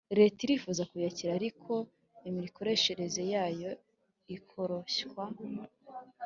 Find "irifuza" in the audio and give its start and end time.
0.45-0.83